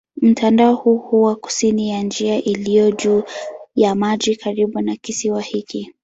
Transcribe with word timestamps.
Mtandao 0.21 0.75
huu 0.75 0.97
huwa 0.97 1.35
kusini 1.35 1.89
ya 1.89 2.03
njia 2.03 2.43
iliyo 2.43 2.91
juu 2.91 3.23
ya 3.75 3.95
maji 3.95 4.35
karibu 4.35 4.81
na 4.81 4.95
kisiwa 4.95 5.41
hiki. 5.41 5.93